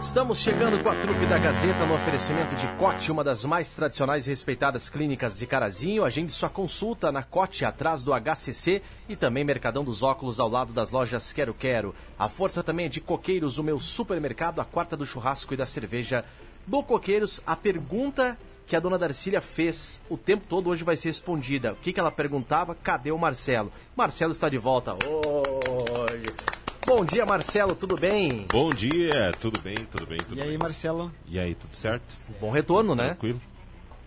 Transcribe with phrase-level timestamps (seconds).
[0.00, 4.26] Estamos chegando com a trupe da Gazeta no oferecimento de Cote, uma das mais tradicionais
[4.26, 6.04] e respeitadas clínicas de Carazinho.
[6.04, 10.72] Agende sua consulta na Cote, atrás do HCC e também Mercadão dos Óculos, ao lado
[10.72, 11.94] das lojas Quero Quero.
[12.18, 15.66] A força também é de Coqueiros, o meu supermercado, a quarta do churrasco e da
[15.66, 16.24] cerveja.
[16.66, 21.08] Do Coqueiros, a pergunta que a dona Darcília fez o tempo todo hoje vai ser
[21.08, 21.72] respondida.
[21.72, 22.74] O que, que ela perguntava?
[22.74, 23.72] Cadê o Marcelo?
[23.96, 26.55] Marcelo está de volta hoje.
[26.86, 28.46] Bom dia, Marcelo, tudo bem?
[28.48, 30.58] Bom dia, tudo bem, tudo bem, tudo E aí, bem.
[30.58, 31.12] Marcelo?
[31.26, 32.14] E aí, tudo certo?
[32.40, 33.08] Bom retorno, né?
[33.08, 33.42] Tranquilo?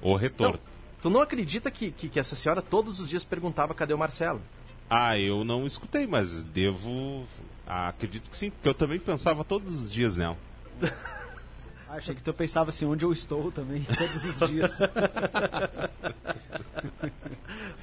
[0.01, 0.53] O retorno.
[0.53, 0.59] Não,
[1.01, 4.41] tu não acredita que, que, que essa senhora todos os dias perguntava cadê o Marcelo?
[4.89, 7.25] Ah, eu não escutei, mas devo.
[7.67, 10.37] Ah, acredito que sim, porque eu também pensava todos os dias nela.
[11.89, 14.79] Ah, achei que tu pensava assim, onde eu estou também, todos os dias.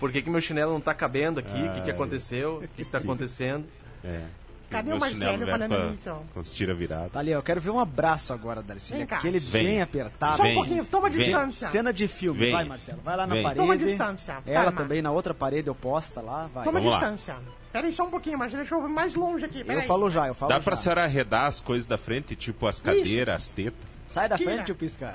[0.00, 1.68] Por que, que meu chinelo não tá cabendo aqui?
[1.68, 2.56] O que, que aconteceu?
[2.56, 3.66] O que, que tá acontecendo?
[4.02, 4.24] É.
[4.70, 6.24] Cadê o Marcelo falando com a- isso?
[6.34, 7.12] Com as tiras viradas.
[7.12, 8.94] Tá ali, eu quero ver um abraço agora, Darcy.
[8.96, 9.18] Vem cá.
[9.18, 9.64] Aquele Vem.
[9.64, 10.36] bem apertado.
[10.38, 10.54] Só um Vem.
[10.56, 11.18] pouquinho, toma Vem.
[11.20, 11.68] distância.
[11.68, 12.52] Cena de filme, Vem.
[12.52, 12.98] vai, Marcelo.
[13.04, 13.42] Vai lá na Vem.
[13.44, 13.60] parede.
[13.60, 14.32] Toma distância.
[14.44, 14.72] Ela Calma.
[14.72, 16.64] também na outra parede oposta lá, vai.
[16.64, 16.98] Toma Vamos lá.
[17.00, 17.36] distância.
[17.72, 19.62] Pera aí só um pouquinho, Marcelo, deixa eu ver mais longe aqui.
[19.62, 19.86] Pera Eu aí.
[19.86, 20.64] falo já, eu falo Dá já.
[20.64, 23.78] pra senhora arredar as coisas da frente, tipo as cadeiras, as tetas?
[24.06, 24.54] Sai da Tira.
[24.54, 25.14] frente, o pisca.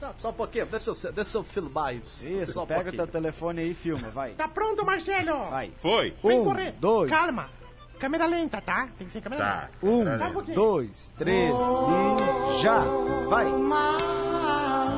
[0.00, 2.28] Só, só um pouquinho, deixa eu, deixa eu filmar isso.
[2.28, 3.04] Isso, só um pega o pouquinho.
[3.04, 4.32] teu telefone aí e filma, vai.
[4.32, 5.48] Tá pronto, Marcelo?
[5.50, 5.70] Vai.
[5.80, 6.12] Foi!
[6.24, 6.72] Vem Um, correr.
[6.80, 7.08] dois.
[7.10, 7.48] Calma.
[8.02, 8.88] Câmera lenta, tá?
[8.98, 9.68] Tem que ser câmera Tá.
[9.80, 10.10] lenta.
[10.10, 12.80] Um, Só um dois, três e já.
[13.28, 13.46] Vai.
[13.72, 14.88] Ah!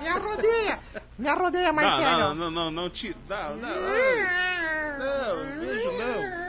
[0.00, 0.78] Me arrodeia.
[1.18, 2.10] Me arrodeia, Marcelo.
[2.10, 3.14] Não, não, não, não, não, te.
[3.28, 6.48] Não, não, não, não, beijo não.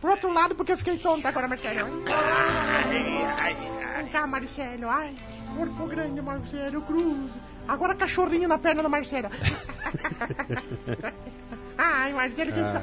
[0.00, 2.02] Pro outro lado, porque eu fiquei tonta agora, Marcelo.
[3.96, 4.88] Vem cá, Marcelo.
[4.88, 5.14] Ai,
[5.56, 6.82] corpo grande, Marcelo.
[6.82, 7.30] Cruz.
[7.68, 9.28] Agora cachorrinho na perna do Marcelo.
[11.78, 12.82] Ai, Marcelo, que sa...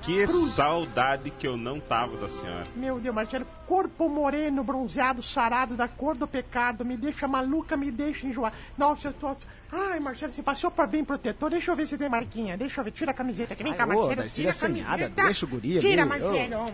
[0.00, 2.64] Que saudade que eu não tava da senhora.
[2.76, 7.90] Meu Deus, Marcelo, corpo moreno, bronzeado, sarado, da cor do pecado, me deixa maluca, me
[7.90, 8.52] deixa enjoar.
[8.76, 9.36] Nossa, eu tô...
[9.72, 12.84] Ai, Marcelo, você passou por bem protetor, deixa eu ver se tem marquinha, deixa eu
[12.84, 15.24] ver, tira a camiseta aqui, vem cá, Marcelo, Darcy, tira a assanhada, camiseta.
[15.24, 16.72] deixa o guri Tira, Marcelo.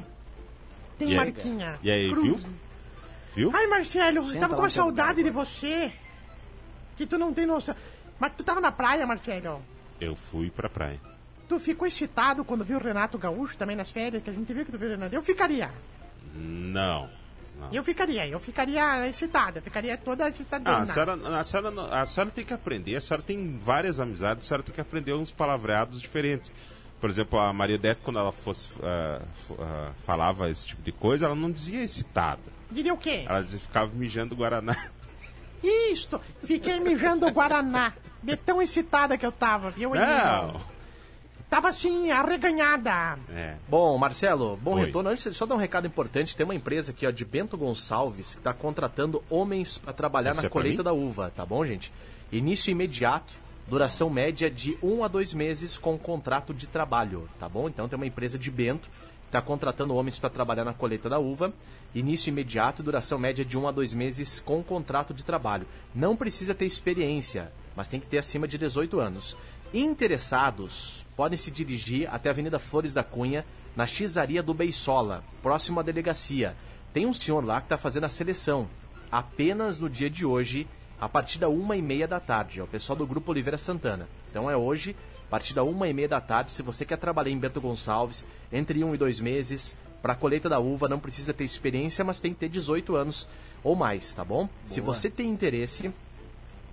[0.98, 1.78] Tem E marquinha.
[1.82, 2.22] E aí, Cruz.
[2.24, 2.40] viu?
[3.34, 3.50] Viu?
[3.52, 5.92] Ai, Marcelo, eu Senta tava lá com uma saudade de você,
[6.96, 7.74] que tu não tem noção.
[8.18, 9.60] Mas tu tava na praia, Marcelo.
[10.00, 11.00] Eu fui pra praia.
[11.48, 14.64] Tu ficou excitado quando viu o Renato Gaúcho também nas férias, que a gente viu
[14.64, 15.14] que tu viu o Renato.
[15.14, 15.70] Eu ficaria.
[16.34, 17.08] Não.
[17.58, 17.72] não.
[17.72, 20.78] Eu ficaria, eu ficaria excitada, eu ficaria toda excitadona.
[20.78, 24.46] Ah, a senhora, a, senhora, a senhora tem que aprender, a senhora tem várias amizades,
[24.46, 26.52] a senhora tem que aprender uns palavreados diferentes.
[27.00, 28.80] Por exemplo, a Maria Deco, quando ela fosse, fo-
[29.60, 32.40] ah, falava esse tipo de coisa, ela não dizia excitada.
[32.70, 33.24] Diria o quê?
[33.28, 34.74] Ela dizia, ficava mijando Guaraná.
[35.64, 36.20] Isso!
[36.42, 37.92] Fiquei mijando o Guaraná.
[38.22, 39.94] De tão excitada que eu tava, viu?
[39.94, 40.60] Não!
[41.54, 43.18] Tava assim, arreganhada.
[43.30, 43.54] É.
[43.68, 44.86] Bom, Marcelo, bom Oi.
[44.86, 45.10] retorno.
[45.10, 46.36] Antes, só dar um recado importante.
[46.36, 50.40] Tem uma empresa aqui, ó, de Bento Gonçalves, que está contratando homens para trabalhar Esse
[50.40, 51.92] na é colheita da uva, tá bom, gente?
[52.32, 53.32] Início imediato,
[53.68, 57.68] duração média de um a dois meses com contrato de trabalho, tá bom?
[57.68, 61.18] Então tem uma empresa de Bento que está contratando homens para trabalhar na colheita da
[61.18, 61.52] uva.
[61.94, 65.64] Início imediato, duração média de um a dois meses com contrato de trabalho.
[65.94, 69.36] Não precisa ter experiência, mas tem que ter acima de 18 anos.
[69.72, 73.44] Interessados podem se dirigir até a Avenida Flores da Cunha,
[73.76, 76.56] na Xizaria do Beisola, próximo à delegacia.
[76.92, 78.68] Tem um senhor lá que está fazendo a seleção,
[79.10, 80.66] apenas no dia de hoje,
[81.00, 82.58] a partir da uma e meia da tarde.
[82.58, 84.08] É o pessoal do Grupo Oliveira Santana.
[84.30, 84.96] Então é hoje,
[85.28, 86.50] a partir da uma e meia da tarde.
[86.50, 90.50] Se você quer trabalhar em Bento Gonçalves, entre um e dois meses, para a colheita
[90.50, 93.26] da uva, não precisa ter experiência, mas tem que ter 18 anos
[93.62, 94.46] ou mais, tá bom?
[94.66, 95.90] Se você tem interesse,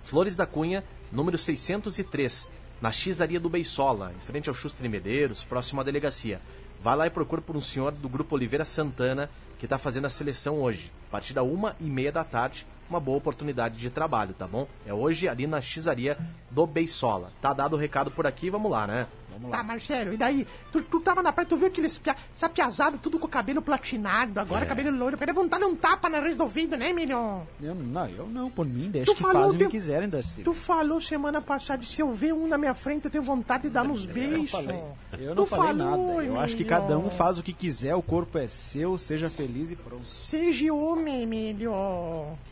[0.04, 2.46] Flores da Cunha, número 603,
[2.78, 6.42] na Xizaria do Beisola, em frente ao Chustre Medeiros, próximo à delegacia.
[6.82, 10.10] Vai lá e procura por um senhor do Grupo Oliveira Santana, que está fazendo a
[10.10, 10.92] seleção hoje.
[11.08, 14.66] A partir da uma e meia da tarde, uma boa oportunidade de trabalho, tá bom?
[14.86, 16.16] É hoje ali na Xizaria
[16.50, 17.32] do Beisola.
[17.40, 19.06] Tá dado o recado por aqui, vamos lá, né?
[19.50, 20.46] Tá, Marcelo, e daí?
[20.70, 23.62] Tu, tu tava na praia, tu viu aqueles pia, essa piazada, tudo com o cabelo
[23.62, 24.68] platinado, agora É.
[24.68, 25.16] cabelo loiro.
[25.16, 27.40] Queria vontade de um tapa na raiz do ouvido, né, milho?
[27.60, 30.42] Eu, não, eu não, por mim, deixa Tu que falou fazem o que- quiserem, Darcy.
[30.42, 33.70] Tu falou semana passada, se eu ver um na minha frente, eu tenho vontade de
[33.70, 34.50] dar nos Eu não beijos.
[34.50, 34.80] falei,
[35.18, 36.24] eu Tu não falei falou, nada.
[36.24, 39.70] Eu acho que cada um faz o que quiser, o corpo é seu, seja feliz
[39.70, 40.04] e pronto.
[40.04, 41.72] Seja homem, milho.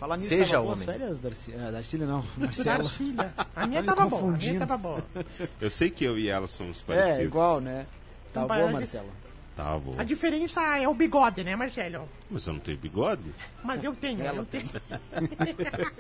[0.01, 0.85] Falar nisso, Seja homem.
[0.85, 1.55] férias, Darcy?
[1.55, 2.82] Ah, Darcília não, Marcelo.
[2.85, 3.35] Darcília.
[3.56, 4.59] A minha me tava boa, a minha confundindo.
[4.61, 5.05] tava boa.
[5.61, 7.27] Eu sei que eu e ela somos É, parecidos.
[7.27, 7.87] igual, né?
[8.32, 9.09] Tá Então, bom, parece- Marcelo.
[9.56, 9.94] Tá bom.
[9.99, 12.09] A diferença é o bigode, né, Marcelo?
[12.31, 13.31] Mas eu não tenho bigode?
[13.62, 14.71] Mas eu tenho, Ela eu tenho.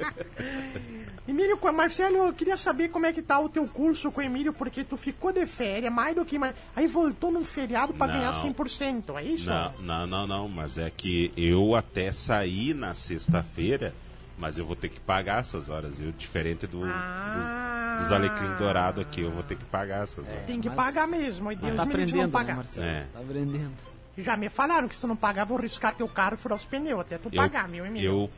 [1.28, 4.24] Emílio, com- Marcelo, eu queria saber como é que tá o teu curso com o
[4.24, 6.38] Emílio, porque tu ficou de férias, mais do que...
[6.38, 8.14] mais- Aí voltou num feriado pra Não.
[8.14, 9.48] ganhar 100%, é isso?
[9.50, 10.48] Não, não, não, não.
[10.48, 13.94] Mas é que eu até saí na sexta-feira,
[14.40, 16.10] mas eu vou ter que pagar essas horas, viu?
[16.12, 17.96] Diferente do, Ah.
[17.98, 20.46] dos, dos alecrim dourado aqui, eu vou ter que pagar essas horas.
[20.46, 22.56] Tem que Mas- pagar mesmo, e Deus tá me livre de não aprendendo, né, pagar.
[22.56, 22.86] Marcelo?
[22.86, 23.06] É.
[23.12, 23.72] Tá aprendendo.
[24.18, 26.64] Já me falaram que se tu não pagar, vou riscar teu carro e furar os
[26.64, 28.10] pneus, até tu Eu, pagar, meu Emílio.
[28.10, 28.30] eu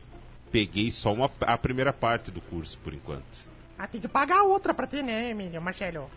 [0.51, 3.23] peguei só uma, a primeira parte do curso, por enquanto.
[3.79, 6.09] Ah, tem que pagar a outra pra ter, né, Emílio, Marcelo?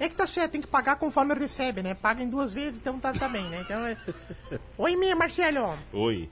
[0.00, 1.92] É que tá certo, tem que pagar conforme recebe, né?
[1.92, 3.62] Paga em duas vezes, então tá, tá bem, né?
[3.62, 3.96] Então, é...
[4.78, 5.76] Oi, Emílio, Marcelo.
[5.92, 6.28] Oi.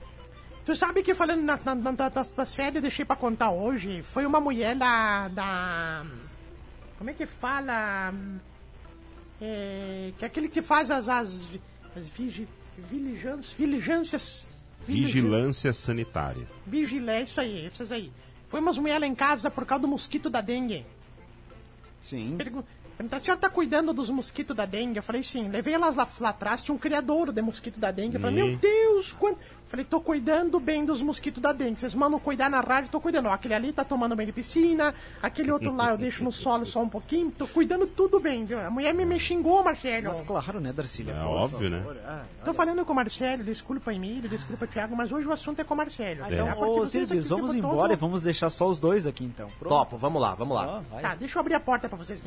[0.67, 4.25] Tu sabe que falando na, na, na- das, das férias, deixei pra contar hoje, foi
[4.25, 5.29] uma mulher da.
[5.29, 6.05] da.
[6.97, 8.13] Como é que fala?
[9.41, 11.07] É, que é aquele que faz as.
[11.07, 11.49] as,
[11.95, 12.45] as vigi,
[12.77, 13.53] vigilâncias.
[13.57, 14.47] Vigilâncias.
[14.85, 16.45] Vigilância sanitária.
[16.65, 18.11] Vigilância, isso aí, essas aí.
[18.49, 20.85] Foi umas mulheres lá em casa por causa do mosquito da dengue.
[22.01, 22.35] Sim.
[22.37, 22.61] Pergun
[22.97, 24.97] Perguntaram, a senhora tá cuidando dos mosquitos da dengue?
[24.97, 25.47] Eu falei, sim.
[25.49, 28.15] Levei elas lá, lá atrás, tinha um criador de mosquito da dengue.
[28.15, 28.49] Eu falei, Me.
[28.49, 29.37] meu Deus, quanto...
[29.67, 31.77] Eu falei, tô cuidando bem dos mosquitos da dengue.
[31.79, 33.27] Vocês mandam cuidar na rádio, tô cuidando.
[33.27, 36.65] Ó, aquele ali tá tomando banho de piscina, aquele outro lá eu deixo no solo
[36.65, 37.29] só um pouquinho.
[37.31, 38.59] Tô cuidando tudo bem, viu?
[38.61, 40.07] A mulher me, me xingou, Marcelo.
[40.07, 41.11] Mas claro, né, Darcília?
[41.13, 41.93] É óbvio, favor.
[41.95, 42.01] né?
[42.07, 45.65] Ah, Tô falando com o Marcelo, desculpa Emílio, desculpa Thiago, mas hoje o assunto é
[45.65, 46.21] com o Marcelo.
[46.23, 49.05] Ah, então, ô, vocês Silvio, vamos tempo todo- embora e vamos deixar só os dois
[49.05, 49.49] aqui, então.
[49.59, 49.69] Pronto.
[49.69, 50.81] Topo, vamos lá, vamos lá.
[50.89, 51.01] Vai.
[51.01, 52.23] Tá, deixa eu abrir a porta pra vocês.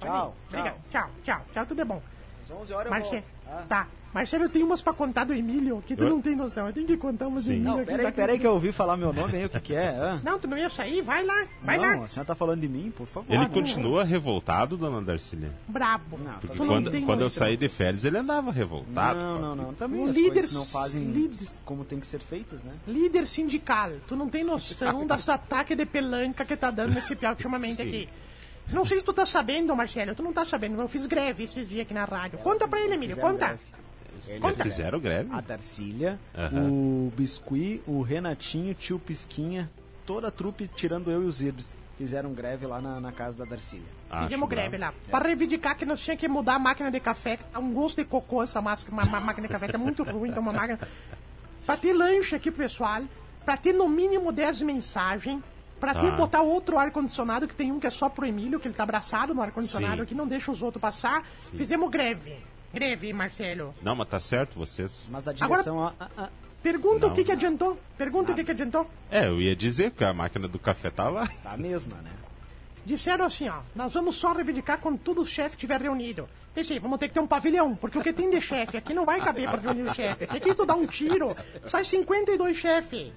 [0.00, 0.54] Tchau, ir.
[0.54, 0.76] Obrigado.
[0.90, 2.02] Tchau, tchau, tchau, tudo é bom.
[2.44, 3.26] Às 11 horas eu Marcelo, volto.
[3.50, 3.64] Ah.
[3.68, 3.86] tá.
[4.10, 6.08] Marcelo, eu tenho umas pra contar do Emílio, que tu Oi?
[6.10, 6.66] não tem noção.
[6.66, 7.56] Eu tenho que contar umas do Sim.
[7.56, 7.90] Emílio Não, aqui.
[7.90, 9.90] peraí, peraí que eu ouvi falar meu nome aí, o que que é?
[10.00, 10.18] Ah.
[10.24, 11.02] Não, tu não ia sair?
[11.02, 12.04] Vai lá, vai não, lá.
[12.04, 13.30] a senhora tá falando de mim, por favor.
[13.30, 13.50] Ele Não.
[13.50, 15.50] continua revoltado, dona Darcília?
[15.68, 16.16] Brabo.
[16.16, 19.20] Não, Porque Tu não quando, tem quando eu saí de férias, ele andava revoltado.
[19.20, 19.74] Não, não, não.
[19.74, 21.36] Também O as líder coisas não fazem líder-
[21.66, 22.72] como tem que ser feitas, né?
[22.86, 23.90] Líder sindical.
[24.08, 28.08] Tu não tem noção dessa ataque de pelanca que tá dando nesse piau ultimamente aqui.
[28.72, 30.14] Não sei se tu tá sabendo, Marcelo.
[30.14, 30.80] Tu não tá sabendo.
[30.80, 32.38] Eu fiz greve esses dias aqui na rádio.
[32.38, 33.16] Conta pra ele, Emílio.
[33.16, 33.58] Conta.
[34.26, 35.30] Eles fizeram greve?
[35.32, 36.68] A Darcília, Aham.
[36.70, 39.70] o Biscuit, o Renatinho, o tio Pisquinha,
[40.04, 43.44] toda a trupe, tirando eu e os Irbes, fizeram greve lá na, na casa da
[43.48, 43.86] Darcília.
[44.10, 44.92] Acho Fizemos greve lá.
[45.08, 47.96] Pra reivindicar que nós tínhamos que mudar a máquina de café, que tá um gosto
[47.96, 50.78] de cocô essa máscara, ma- ma- máquina de café, tá muito ruim, então uma máquina.
[51.64, 53.02] Pra ter lanche aqui pro pessoal,
[53.44, 55.40] pra ter no mínimo 10 mensagens,
[55.78, 56.16] pra ter Tá.
[56.16, 59.34] botar outro ar-condicionado, que tem um que é só pro Emílio, que ele tá abraçado
[59.34, 60.06] no ar-condicionado, Sim.
[60.06, 61.24] que não deixa os outros passar.
[61.54, 62.36] Fizemos greve.
[62.72, 63.74] Greve, Marcelo.
[63.82, 65.08] Não, mas tá certo vocês.
[65.10, 66.28] Mas a direção, ó, ah, ah,
[66.62, 67.12] Pergunta Não.
[67.12, 67.78] o que que adiantou.
[67.96, 68.90] Pergunta o que que adiantou.
[69.10, 71.26] É, eu ia dizer que a máquina do café tá lá.
[71.42, 72.10] tá a mesma, né?
[72.84, 76.28] Disseram assim, ó, nós vamos só reivindicar quando todos os chefes estiver reunido.
[76.54, 79.04] Pensei, vamos ter que ter um pavilhão, porque o que tem de chefe aqui não
[79.04, 80.24] vai caber para reunir o chefe.
[80.24, 81.36] Aqui, aqui tu dá um tiro,
[81.66, 83.12] sai 52 chefes.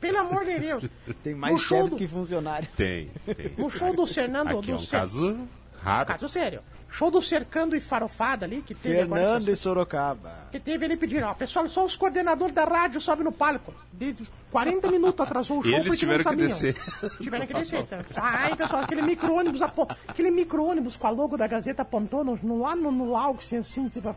[0.00, 0.84] Pelo amor de Deus.
[1.22, 2.68] Tem mais show chefe do- que funcionário.
[2.76, 3.52] Tem, tem.
[3.58, 4.58] No show do Fernando...
[4.58, 5.48] Aqui é do um Cer- caso
[5.82, 6.06] raro.
[6.08, 6.60] Caso sério.
[6.88, 10.48] Show do Cercando e Farofada ali, que teve agora Fernando essa- e Sorocaba.
[10.50, 13.72] que teve ele pedindo, ó, pessoal, só os coordenadores da rádio sobem no palco.
[13.92, 14.16] De
[14.50, 17.10] 40 minutos atrasou o show Eles porque tiveram não que sabiam.
[17.18, 17.84] Tiveram que descer.
[18.16, 22.60] Ai, pessoal, aquele micro-ônibus, apo- aquele micro-ônibus com a logo da Gazeta apontou no, no,
[22.60, 24.08] lá no, no algo, assim, assim, tipo,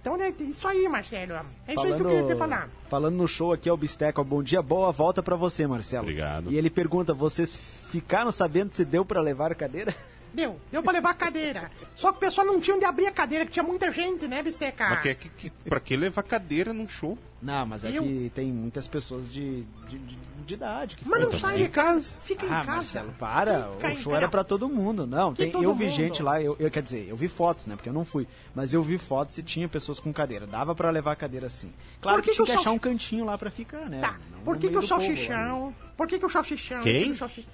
[0.00, 1.32] então é isso aí, Marcelo.
[1.66, 2.68] É isso aí que eu queria te falar.
[2.88, 4.22] falando no show aqui, é o Bisteca.
[4.22, 6.04] Bom dia, boa volta pra você, Marcelo.
[6.04, 6.50] Obrigado.
[6.52, 9.92] E ele pergunta, vocês ficaram sabendo se deu pra levar a cadeira?
[10.36, 11.70] Deu, deu pra levar a cadeira.
[11.94, 14.42] Só que o pessoal não tinha onde abrir a cadeira, que tinha muita gente, né,
[14.42, 14.86] Bisteca?
[14.90, 17.16] Mas que, que, que, pra que levar cadeira num show?
[17.40, 18.02] Não, mas é Eu?
[18.02, 21.62] que tem muitas pessoas de, de, de- de idade que Mas não sai também.
[21.64, 22.10] de casa.
[22.20, 22.70] Fica em Ah, casa.
[22.76, 23.68] Marcelo, para.
[23.76, 25.06] Fica o em show era pra todo mundo.
[25.06, 25.94] Não, Que tem, todo eu vi mundo?
[25.94, 27.74] gente lá, eu, eu- quer dizer, eu vi fotos, né?
[27.76, 28.28] Porque eu não fui.
[28.54, 30.46] Mas eu vi fotos e tinha pessoas com cadeira.
[30.46, 31.72] Dava pra levar a cadeira assim.
[32.00, 34.00] Claro que, que tinha que achar um cantinho lá pra ficar, né?
[34.00, 34.16] Tá.
[34.32, 35.74] Não Por que, que o do povo, salsichão?
[35.96, 36.82] Por que, que o salsichão?
[36.82, 37.00] Quem?
[37.00, 37.46] por que o salsi-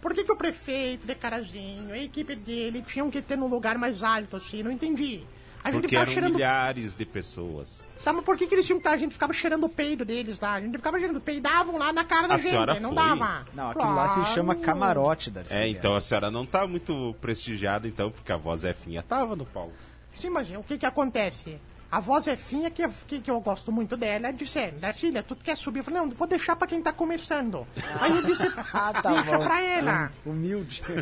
[0.00, 3.76] Por que, que o prefeito de Carazinho, a equipe dele, tinham que ter num lugar
[3.78, 4.62] mais alto, assim?
[4.62, 5.22] Não entendi.
[5.64, 6.34] A gente Porque ficava eram cheirando.
[6.34, 7.84] milhares de pessoas.
[8.04, 8.92] Tá, mas por que, que eles tinham que estar?
[8.94, 10.52] A gente ficava cheirando o peido deles lá.
[10.54, 12.50] A gente ficava cheirando, peidavam lá na cara da A gente.
[12.50, 12.96] senhora Não foi?
[13.02, 13.46] dava.
[13.52, 14.34] Não, aquilo lá se Claro.
[14.34, 15.52] chama camarote, Darcy.
[15.54, 19.44] É, então a senhora não tá muito prestigiada, então, porque a voz Zefinha tava no
[19.44, 19.72] palco.
[20.14, 21.58] Sim, mas o que que acontece?
[21.90, 25.36] A voz é finha, que, que, que eu gosto muito dela, disse, né, filha, tu
[25.36, 25.78] quer subir?
[25.78, 27.66] Eu falei, não, vou deixar pra quem tá começando.
[28.00, 28.42] Aí eu disse,
[28.74, 29.44] Ah, tá deixa bom.
[29.44, 30.12] pra ela.
[30.24, 30.82] Humilde.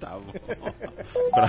[0.00, 0.32] Tá bom.
[1.32, 1.48] Pra-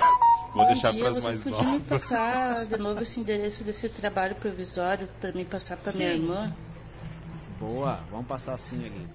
[0.54, 1.88] Vou Bom deixar dia, pras mais podiam me novas.
[1.88, 6.56] passar de novo esse endereço desse trabalho provisório para mim passar para minha irmã?
[7.60, 9.08] Boa, vamos passar assim ali.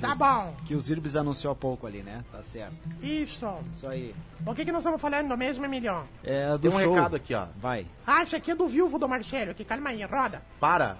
[0.00, 0.54] Tá bom.
[0.66, 2.24] Que os Irbis anunciou há pouco ali, né?
[2.32, 2.74] Tá certo.
[3.02, 3.46] Isso.
[3.74, 4.14] Isso aí.
[4.44, 6.02] O que, que nós estamos falando mesmo, Emilio?
[6.24, 6.94] É, do Tem um show.
[6.94, 7.46] recado aqui, ó.
[7.60, 7.86] Vai.
[8.06, 9.54] Ah, esse aqui é do viúvo do Marcelo.
[9.54, 10.42] Que calma aí, roda.
[10.58, 10.96] Para.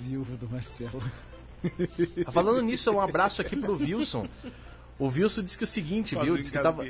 [0.00, 1.02] Viúvo do Marcelo.
[2.26, 4.28] Ah, Falando nisso, um abraço aqui pro Wilson.
[4.98, 6.36] O Wilson disse que o seguinte, viu?
[6.36, 6.84] Disse que tava,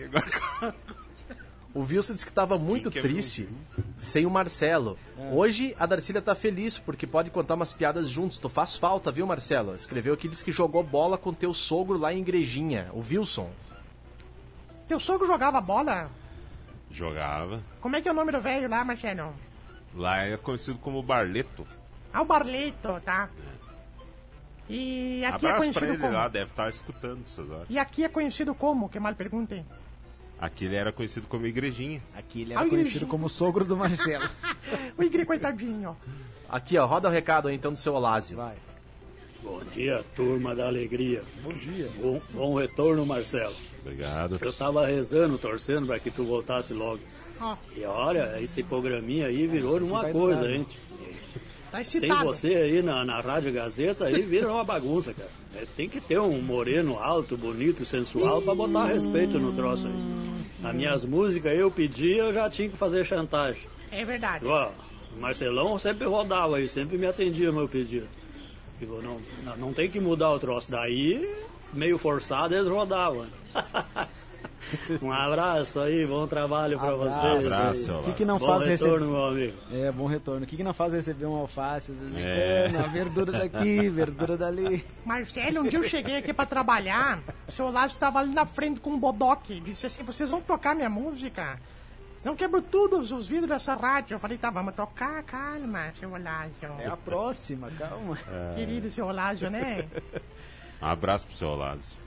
[1.76, 3.46] o Wilson disse que tava muito que é triste
[3.98, 4.98] sem o Marcelo.
[5.30, 8.38] Hoje a Darcília tá feliz porque pode contar umas piadas juntos.
[8.38, 9.76] Tu faz falta, viu, Marcelo?
[9.76, 13.50] Escreveu aqui, disse que jogou bola com teu sogro lá em Igrejinha, o Wilson.
[14.88, 16.10] Teu sogro jogava bola?
[16.90, 17.60] Jogava.
[17.78, 19.34] Como é que é o nome do velho lá, Marcelo?
[19.94, 21.66] Lá é conhecido como Barleto.
[22.10, 23.28] Ah, o Barleto, tá?
[24.66, 26.12] E aqui é Abraço conhecido pra ele como?
[26.14, 27.66] lá, deve estar escutando essas horas.
[27.68, 28.88] E aqui é conhecido como?
[28.88, 29.64] Que mal perguntem.
[30.38, 32.02] Aqui ele era conhecido como Igrejinha.
[32.14, 33.10] Aqui ele Ah, era o conhecido Igrejinha.
[33.10, 34.24] como sogro do Marcelo.
[34.98, 35.96] O Igre, coitadinho.
[36.48, 38.36] Aqui, ó, roda o recado aí então do seu Olásio.
[38.36, 38.54] Vai.
[39.42, 41.22] Bom dia, turma da alegria.
[41.42, 41.88] Bom dia.
[42.00, 43.54] Bom, bom retorno, Marcelo.
[43.82, 44.38] Obrigado.
[44.40, 47.00] Eu tava rezando, torcendo para que tu voltasse logo.
[47.40, 50.66] Ó, E olha, esse programinha aí virou uma vai coisa, durar, hein?
[51.70, 55.30] Tá Sem você aí na, na Rádio Gazeta, aí vira uma bagunça, cara.
[55.54, 59.94] É, tem que ter um moreno alto, bonito, sensual pra botar respeito no troço aí.
[60.64, 63.68] As minhas músicas eu pedia, eu já tinha que fazer chantagem.
[63.90, 64.44] É verdade.
[64.46, 64.70] Ó,
[65.18, 68.08] Marcelão sempre rodava aí, sempre me atendia meu pedido.
[68.78, 69.20] Digo, não,
[69.56, 70.70] não tem que mudar o troço.
[70.70, 71.34] Daí,
[71.72, 73.26] meio forçado, eles rodavam.
[75.02, 77.20] um abraço aí, bom trabalho pra Abraço.
[77.20, 77.52] vocês.
[77.52, 79.10] Abraço, O que, que não Bom faz retorno, receber.
[79.12, 79.56] meu amigo.
[79.72, 80.44] É, bom retorno.
[80.44, 81.92] O que, que não faz receber um alface?
[81.92, 82.66] Às vezes, É.
[82.66, 82.88] é.
[82.88, 84.84] verdura daqui, verdura dali.
[85.04, 88.80] Marcelo, um dia eu cheguei aqui pra trabalhar, o seu Lázaro tava ali na frente
[88.80, 89.60] com um bodoque.
[89.60, 91.58] Disse assim, vocês vão tocar minha música?
[92.18, 94.14] Senão quebro todos os vidros dessa rádio.
[94.16, 96.74] Eu falei, tá, vamos tocar, calma, seu Lázaro.
[96.80, 98.18] É a próxima, calma.
[98.56, 99.86] Querido seu Lázaro, né?
[100.82, 101.98] Um abraço pro seu Lázaro.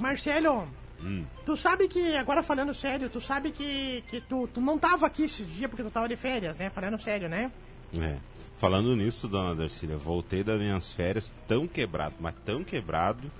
[0.00, 0.66] Marcelo,
[1.02, 1.24] Hum.
[1.46, 5.22] tu sabe que, agora falando sério, tu sabe que, que tu, tu não tava aqui
[5.22, 6.68] esses dias porque tu tava de férias, né?
[6.70, 7.50] Falando sério, né?
[7.98, 8.16] É.
[8.58, 13.30] Falando nisso, dona Darcília, voltei das minhas férias tão quebrado, mas tão quebrado,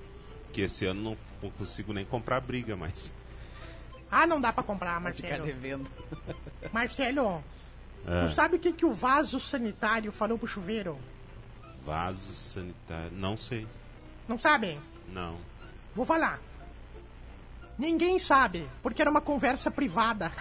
[0.51, 3.13] que esse ano não, não consigo nem comprar briga mais.
[4.09, 5.45] Ah, não dá pra comprar, Ficar Marcelo.
[5.45, 5.87] devendo.
[6.73, 7.43] Marcelo,
[8.07, 8.25] É.
[8.27, 10.97] tu sabe o que, que o vaso sanitário falou pro chuveiro?
[11.85, 13.11] Vaso sanitário.
[13.13, 13.67] Não sei.
[14.27, 14.79] Não sabem?
[15.13, 15.37] Não.
[15.95, 16.39] Vou falar.
[17.81, 20.31] Ninguém sabe, porque era uma conversa privada.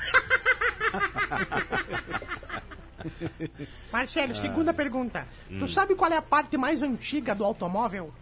[3.90, 5.26] Marcelo, segunda pergunta.
[5.48, 8.12] Tu sabe qual é a parte mais antiga do automóvel?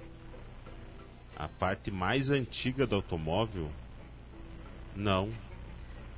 [1.37, 3.69] A parte mais antiga do automóvel?
[4.95, 5.33] Não.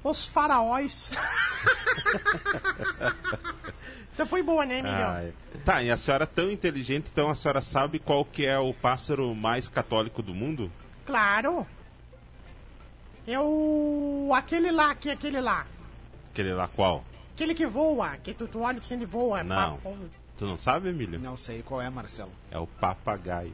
[0.05, 1.11] Os faraós.
[4.13, 4.99] Essa foi boa, né, Emílio?
[4.99, 5.31] Ah.
[5.65, 8.75] Tá, e a senhora é tão inteligente, então a senhora sabe qual que é o
[8.75, 10.71] pássaro mais católico do mundo?
[11.07, 11.67] Claro.
[13.31, 14.31] É o...
[14.35, 15.67] Aquele lá, que é aquele lá.
[16.33, 17.05] Aquele lá qual?
[17.35, 19.43] Aquele que voa, que tu, tu olha e ele voa.
[19.43, 19.77] Não.
[19.79, 19.91] Pa-
[20.39, 21.21] Tu não sabe, Emílio?
[21.21, 22.33] Não sei qual é, Marcelo.
[22.51, 23.53] É o papagaio.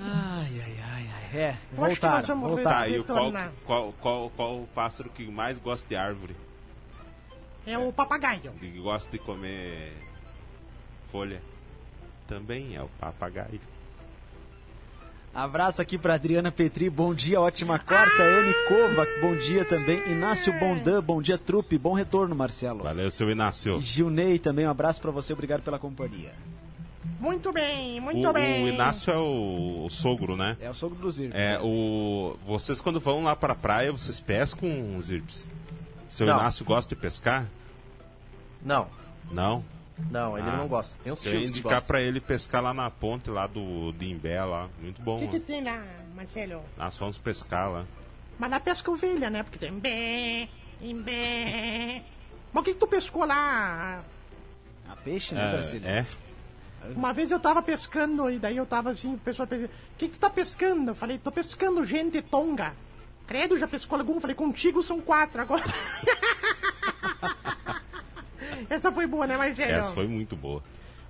[0.00, 1.40] Ai, ai, ai, ai.
[1.40, 2.62] É, voltaram, voltaram.
[2.62, 3.32] Tá, e o qual,
[3.66, 6.34] qual, qual, qual o pássaro que mais gosta de árvore?
[7.66, 8.52] É o papagaio.
[8.52, 9.92] Que gosta de comer
[11.12, 11.40] folha?
[12.26, 13.60] Também é o papagaio.
[15.34, 18.22] Abraço aqui pra Adriana Petri, bom dia, ótima quarta.
[18.22, 19.98] Anne Kovac, bom dia também.
[20.12, 22.84] Inácio Bondan, bom dia, trupe, bom retorno, Marcelo.
[22.84, 23.78] Valeu, seu Inácio.
[23.78, 26.32] E Gilney também, um abraço pra você, obrigado pela companhia.
[27.18, 28.64] Muito bem, muito O, bem.
[28.64, 30.56] o Inácio é o, o sogro, né?
[30.60, 31.36] É o sogro do Zirco.
[31.36, 32.36] É, o.
[32.46, 35.46] Vocês quando vão lá pra praia, vocês pescam os irbes?
[36.08, 36.36] Seu Não.
[36.38, 37.46] Inácio gosta de pescar?
[38.62, 38.86] Não,
[39.32, 39.64] Não?
[40.10, 40.56] Não, ele Ah.
[40.56, 40.98] não gosta.
[41.02, 44.42] Tem uns tios que indicar pra ele pescar lá na ponte lá do de Imbé
[44.44, 44.68] lá.
[44.80, 45.16] Muito bom.
[45.18, 45.44] O que, que lá.
[45.46, 45.84] tem lá,
[46.14, 46.62] Marcelo?
[46.76, 47.84] Nós fomos pescar lá.
[48.38, 49.42] Mas lá pesca ovelha, né?
[49.44, 50.48] Porque tem bé,
[50.82, 52.02] imbé.
[52.52, 54.02] Mas o que, que tu pescou lá?
[54.88, 55.60] A peixe, né?
[55.84, 56.06] É, é.
[56.94, 59.70] Uma vez eu tava pescando e daí eu tava assim, o pessoal pescando.
[59.72, 60.90] O que, que tu tá pescando?
[60.90, 62.74] Eu falei, tô pescando gente tonga.
[63.26, 64.14] Credo, já pescou algum?
[64.16, 65.64] Eu falei, contigo são quatro agora.
[68.68, 69.72] Essa foi boa, né, Marcelo?
[69.72, 70.62] Essa foi muito boa.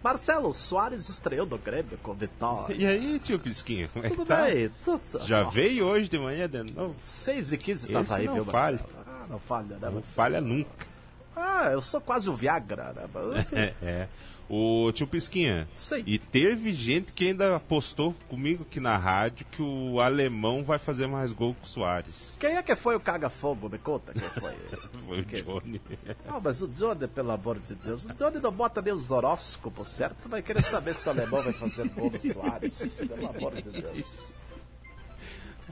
[0.02, 2.74] Marcelo Soares estreou no Grêmio com vitória.
[2.74, 4.42] E aí, tio Pisquinha, como é que Tudo tá?
[4.42, 4.70] bem?
[4.84, 5.00] Tudo...
[5.26, 6.94] Já veio hoje de manhã de novo?
[6.98, 8.76] 6 e 15 Esse tava aí, não viu, falha.
[8.76, 9.04] Marcelo?
[9.06, 9.78] Ah, não falha, né?
[9.80, 10.14] Não Marcelo?
[10.14, 10.86] falha nunca.
[11.34, 13.06] Ah, eu sou quase o Viagra, né?
[13.52, 14.08] É, é.
[14.48, 15.66] O tio Pisquinha.
[15.76, 16.02] Sei.
[16.06, 21.06] E teve gente que ainda apostou comigo aqui na rádio que o alemão vai fazer
[21.06, 22.36] mais gol que o Soares.
[22.38, 23.68] Quem é que foi o caga-fogo?
[23.68, 24.54] Me conta quem foi.
[25.04, 25.80] Foi o Johnny.
[26.26, 29.88] Não, mas o Johnny, pelo amor de Deus, o Johnny não bota nem os horóscopos,
[29.88, 30.28] certo?
[30.30, 32.78] Vai querer saber se o alemão vai fazer gol no Soares.
[32.96, 34.34] Pelo amor de Deus.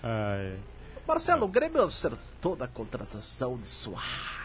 [0.03, 0.59] Ai.
[1.07, 4.42] Marcelo, o Grêmio acertou na contratação de Soares.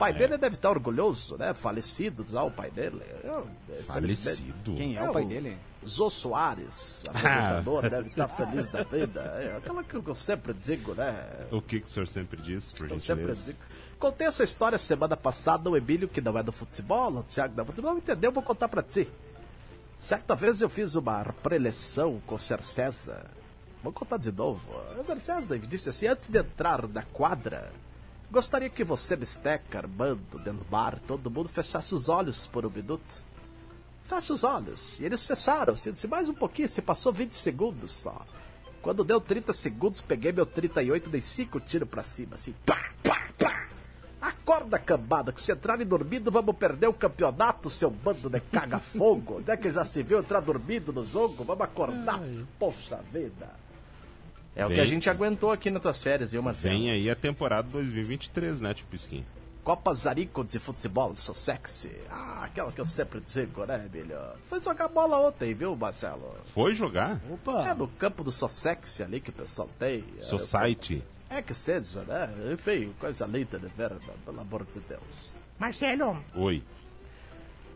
[0.00, 1.52] O pai dele deve estar orgulhoso, né?
[1.52, 3.02] Falecido, já o pai dele.
[3.22, 4.72] Eu, é, Falecido.
[4.74, 5.58] Quem é, É o pai dele?
[5.86, 9.20] Zô Soares, apresentador, deve estar feliz da vida.
[9.20, 11.14] É aquela que eu sempre digo, né?
[11.50, 13.58] O que, que o senhor sempre diz, por Eu sempre digo.
[13.98, 17.64] Contei essa história semana passada, o Emílio, que não é do futebol, o Thiago não
[17.64, 18.32] é do futebol, entendeu?
[18.32, 19.06] Vou contar pra ti.
[19.98, 23.26] Certa vez eu fiz uma preleção com o Ser César.
[23.82, 24.62] Vou contar de novo.
[24.98, 27.70] O Ser César disse assim, antes de entrar na quadra,
[28.30, 33.24] gostaria que você, Bisteca, Armando, Delmar, todo mundo fechasse os olhos por um minuto.
[34.04, 34.98] Fecha os olhos.
[34.98, 35.76] E eles fecharam.
[35.76, 38.26] Se disse mais um pouquinho, se passou 20 segundos só.
[38.82, 42.54] Quando deu 30 segundos, peguei meu 38 e dei 5 tiros pra cima, assim.
[42.64, 43.68] Pá, pá, pá.
[44.20, 49.38] Acorda, cambada, que se entrarem dormindo, vamos perder o campeonato, seu bando de caga-fogo.
[49.38, 51.44] Onde é que já se viu entrar dormindo no jogo?
[51.44, 52.20] Vamos acordar.
[52.58, 53.59] Poxa vida.
[54.54, 54.82] É o que Vem.
[54.82, 56.74] a gente aguentou aqui nas tuas férias, viu, Marcelo?
[56.74, 59.24] Vem aí a temporada 2023, né, tio Pisquinha?
[59.62, 61.92] Copa Zarico de futebol, sou sexy.
[62.10, 64.18] Ah, aquela que eu sempre digo, né, Emílio?
[64.48, 66.34] Foi jogar bola ontem, viu, Marcelo?
[66.54, 67.20] Foi jogar?
[67.30, 67.68] Opa!
[67.68, 70.02] É no campo do Sossex ali que o pessoal tem.
[70.18, 71.02] É, Society.
[71.28, 72.28] É que seja, né?
[72.52, 74.00] Enfim, coisa linda de ver, né?
[74.24, 75.34] pelo amor de Deus.
[75.58, 76.62] Marcelo, Oi.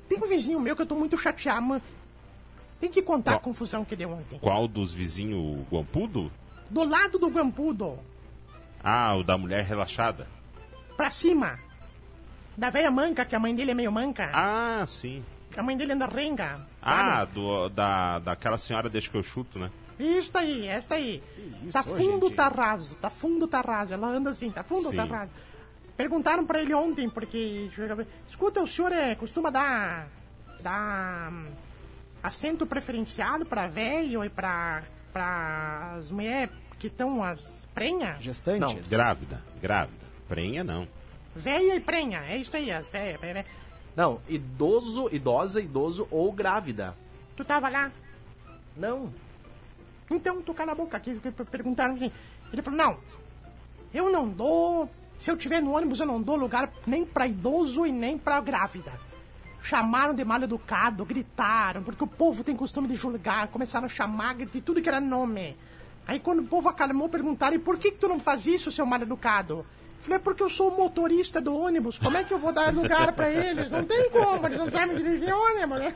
[0.09, 1.83] tem um vizinho meu que eu tô muito chateado, mano.
[2.81, 3.43] Tem que contar a Qual?
[3.43, 4.39] confusão que deu ontem.
[4.41, 6.33] Qual dos vizinhos o Guampudo?
[6.71, 7.99] Do lado do Guampudo,
[8.83, 10.27] Ah, o da mulher relaxada.
[10.97, 11.59] pra cima.
[12.57, 14.31] Da velha manca, que a mãe dele é meio manca.
[14.33, 15.25] Ah, sim.
[15.51, 16.61] Que a mãe dele anda renga.
[16.83, 17.33] Ah, sabe?
[17.33, 19.71] do, da, daquela senhora deixa que eu chuto, né?
[19.99, 21.23] Isso aí, esta aí.
[21.63, 22.37] isso, tá fundo, gente.
[22.37, 22.95] tá raso.
[22.97, 23.93] Tá fundo, tá raso.
[23.95, 24.97] Ela anda assim, tá fundo, Sim.
[24.97, 25.31] tá raso.
[25.97, 27.71] Perguntaram pra ele ontem, porque...
[28.29, 30.09] Escuta, o senhor é, costuma dar...
[30.63, 31.31] Dar...
[31.33, 31.47] hum,
[32.23, 34.83] Assento preferencial pra velho e pra...
[35.15, 38.17] Pra as mulheres que estão as prenha?
[38.21, 38.89] Gestantes?
[38.91, 40.05] Grávida, grávida.
[40.29, 40.89] Prenha não.
[41.37, 43.21] Velha e prenha, é isso aí, as velhas.
[43.21, 43.47] velha.
[43.95, 46.97] Não, idoso, idosa, idoso ou grávida.
[47.37, 47.93] Tu tava lá?
[48.77, 49.13] Não.
[50.11, 52.11] Então, tu cala a boca aqui, que perguntaram assim.
[52.53, 52.99] Ele falou, não,
[53.93, 57.87] eu não dou, se eu tiver no ônibus eu não dou lugar nem pra idoso
[57.87, 58.93] e nem pra grávida.
[59.65, 64.35] Chamaram de mal educado, gritaram, porque o povo tem costume de julgar, começaram a chamar
[64.35, 65.57] de tudo que era nome.
[66.07, 68.85] Aí quando o povo acalmou, perguntaram, e por que, que tu não faz isso, seu
[68.85, 69.65] mal educado?
[70.03, 72.75] Falei, é porque eu sou o motorista do ônibus, como é que eu vou dar
[72.75, 73.71] lugar pra eles?
[73.71, 75.81] Não tem como, eles não sabem dirigir ônibus.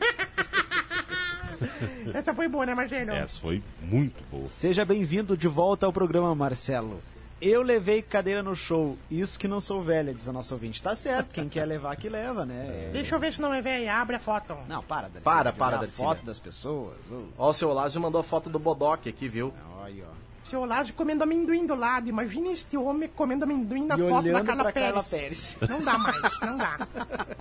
[2.14, 3.10] Essa foi boa, né, Marcelo?
[3.10, 4.46] Essa foi muito boa.
[4.46, 7.02] Seja bem-vindo de volta ao programa, Marcelo.
[7.40, 10.82] Eu levei cadeira no show, isso que não sou velha, diz a nossa ouvinte.
[10.82, 12.90] Tá certo, quem quer levar que leva, né?
[12.92, 13.94] Deixa eu ver se não é velha.
[13.94, 14.56] Abre a foto.
[14.66, 15.22] Não, para, Darcy.
[15.22, 15.96] Para, para, Darcy.
[15.96, 16.96] foto das pessoas.
[17.38, 19.54] Ó, o seu Olásio mandou a foto do Bodoque aqui, viu?
[19.80, 20.18] Olha, ó.
[20.48, 22.08] Seu Olásio comendo amendoim do lado.
[22.08, 24.92] Imagina este homem comendo amendoim na E foto da Carla pra Pérez.
[24.92, 25.56] Carla Pérez.
[25.68, 26.88] Não dá mais, não dá.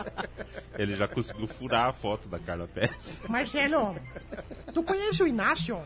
[0.78, 3.20] Ele já conseguiu furar a foto da Carla Pérez.
[3.28, 3.96] Marcelo,
[4.74, 5.80] tu conhece o Inácio?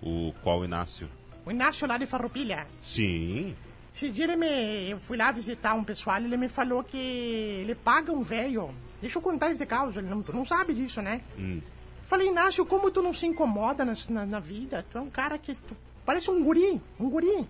[0.00, 1.08] O qual Inácio?
[1.46, 2.66] O Inácio lá de Farroupilha?
[2.82, 3.54] Sim.
[3.94, 4.90] Esse dia ele me...
[4.90, 8.70] Eu fui lá visitar um pessoal e ele me falou que ele paga um velho.
[9.00, 11.20] Deixa eu contar esse caso, ele não, tu não sabe disso, né?
[11.38, 11.60] Hum.
[12.06, 14.84] Falei, Inácio, como tu não se incomoda nas- na, na vida?
[14.90, 15.54] Tu é um cara que.
[15.54, 17.46] Tu parece um guri, um guri.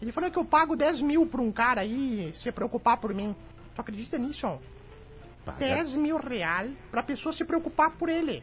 [0.00, 3.34] Ele falou que eu pago 10 mil pra um cara aí se preocupar por mim.
[3.74, 4.58] Tu acredita nisso?
[5.44, 8.42] Paga- 10 mil real pra pessoa se preocupar por ele.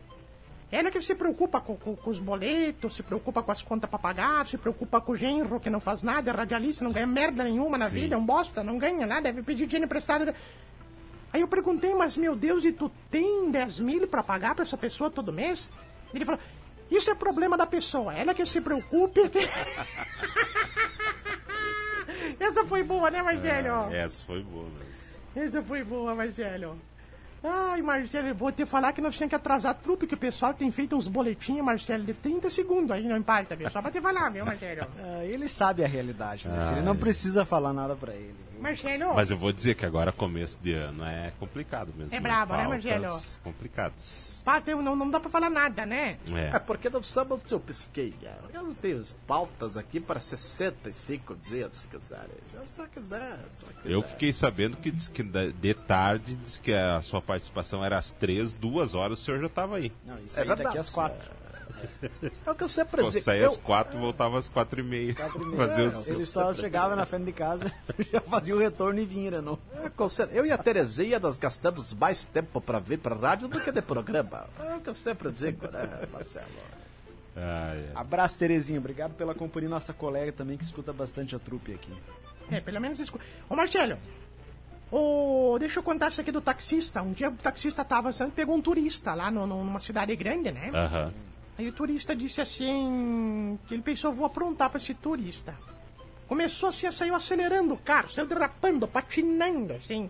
[0.72, 3.98] Ela que se preocupa com, com- com os boletos, se preocupa com as contas pra
[3.98, 7.44] pagar, se preocupa com o genro que não faz nada, é radialista, não ganha merda
[7.44, 8.02] nenhuma na Sim.
[8.02, 10.32] vida, é um bosta, não ganha nada, deve pedir dinheiro emprestado.
[11.34, 14.78] Aí eu perguntei, mas meu Deus, e tu tem 10 mil pra pagar pra essa
[14.78, 15.72] pessoa todo mês?
[16.14, 16.40] Ele falou,
[16.92, 19.28] isso é problema da pessoa, ela que se preocupe.
[19.30, 19.40] que-"
[22.40, 23.92] Essa foi boa, né, Marcelo?
[23.94, 24.90] Essa foi boa mesmo.
[25.36, 26.78] Essa foi boa, Marcelo.
[27.44, 30.18] Ai, Marcelo, eu vou te falar que nós temos que atrasar a trupe, que o
[30.18, 33.70] pessoal tem feito uns boletinhos, Marcelo, de 30 segundos aí, não importa, viu?
[33.72, 34.86] Só pra te falar, viu, Marcelo?
[35.02, 36.60] Ah, ele sabe a realidade, né?
[36.72, 38.36] Ele não precisa falar nada pra ele.
[38.60, 42.16] Marcelo, Mas eu vou dizer que agora começo de ano é complicado mesmo.
[42.16, 43.20] É brabo, né, Marcelo?
[43.44, 44.42] Complicados.
[44.62, 46.18] tem- não, não dá pra falar nada, né?
[46.34, 46.60] É É.
[46.60, 48.38] porque não somos seu pesqueira.
[48.54, 52.26] Eu tenho pautas aqui para 65 dias, se quiserem.
[52.46, 53.92] Se eu só quiser, só quiser.
[53.92, 58.12] Eu fiquei sabendo que, diz que de tarde diz que a sua participação era às
[58.12, 59.92] três, duas horas o senhor já estava aí.
[60.06, 60.64] Não, isso É aí verdade.
[60.68, 61.30] daqui às quatro.
[61.49, 61.49] É
[62.48, 63.24] o que eu sempre Pô, digo.
[63.24, 65.16] saía às quatro voltava às quatro e meia.
[65.16, 67.72] Fazer os- Ele só chegava na frente de casa,
[68.12, 69.58] já fazia o retorno e vinha, né, não.
[69.76, 69.90] É,
[70.38, 73.82] eu e a Terezinha, nós gastamos mais tempo para vir para rádio do que de
[73.82, 74.48] programa.
[74.60, 76.46] É o que eu sempre digo, né, Marcelo?
[77.38, 77.92] Ah, é.
[77.96, 78.80] Abraço, Terezinha.
[78.80, 81.94] Obrigado pela companhia, nossa colega também, que escuta bastante a trupe aqui.
[82.52, 83.14] É, pelo menos isso.
[83.48, 83.98] Ô, Marcelo,
[84.92, 87.02] ô, deixa eu contar isso aqui do taxista.
[87.02, 90.16] Um dia o taxista tava avançando e pegou um turista lá no- no- numa cidade
[90.16, 90.72] grande, né?
[90.74, 91.14] Aham.
[91.60, 95.54] Aí o turista disse assim, que ele pensou, vou aprontar pra esse turista.
[96.26, 100.10] Começou assim, saiu acelerando o carro, saiu derrapando, patinando, assim.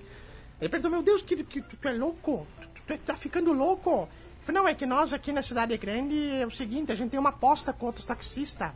[0.62, 2.46] Ele perguntou, meu Deus, que, que, tu é louco?
[2.86, 3.90] Tu, tu tá ficando louco?
[3.90, 4.08] Eu
[4.44, 7.20] falei, não, é que nós aqui na cidade grande é o seguinte, a gente tem
[7.20, 8.70] uma aposta com outros taxistas.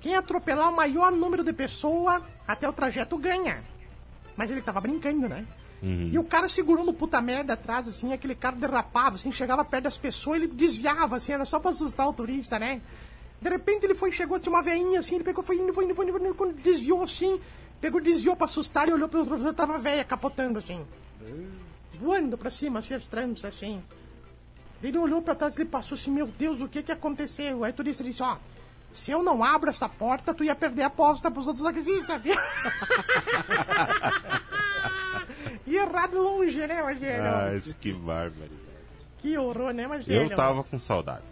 [0.00, 3.62] Quem atropelar o maior número de pessoas até o trajeto ganha.
[4.34, 5.44] Mas ele tava brincando, né?
[5.82, 9.84] E o cara segurou no puta merda atrás, assim, aquele cara derrapava, assim, chegava perto
[9.84, 12.80] das pessoas, ele desviava, assim, era só pra assustar o turista, né?
[13.40, 15.94] De repente ele foi, chegou, tinha uma veinha, assim, ele pegou, foi indo, foi indo,
[15.94, 17.38] foi indo, foi indo, quando desviou, assim,
[17.80, 20.84] pegou, desviou pra assustar, ele olhou pelo outro, tava a véia capotando, assim.
[22.00, 23.82] Voando pra cima, assim, as trans, assim.
[24.82, 27.64] Ele olhou pra trás, ele passou assim, meu Deus, o que que aconteceu?
[27.64, 28.36] Aí o turista disse, ó,
[28.92, 32.20] se eu não abro essa porta, tu ia perder a aposta pros outros taxistas?
[35.66, 37.24] e errado longe, né, Marcelo?
[37.24, 38.50] Ah, isso que bárbaro.
[39.20, 40.22] Que horror, né, Marcelo?
[40.30, 41.22] Eu tava com saudade.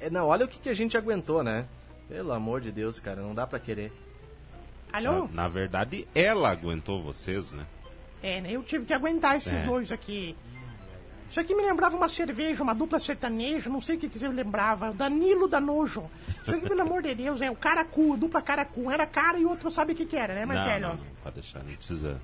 [0.00, 1.66] É, não, olha o que, que a gente aguentou, né?
[2.08, 3.92] Pelo amor de Deus, cara, não dá pra querer.
[4.92, 5.28] Alô?
[5.28, 7.64] Na, na verdade, ela aguentou vocês, né?
[8.22, 8.50] É, né?
[8.52, 9.62] Eu tive que aguentar esses É.
[9.64, 10.36] dois aqui.
[11.30, 14.26] Isso aqui me lembrava uma cerveja, uma dupla sertaneja, não sei o que que você
[14.26, 14.90] lembrava.
[14.90, 16.10] O Danilo da Nojo.
[16.28, 18.80] Isso aqui, pelo amor de Deus, é o Caracu, dupla Caracu.
[18.82, 20.80] Um era cara e o outro sabe o que que era, né, Não, Marcelo?
[20.80, 22.20] não, não, pode deixar, não precisa.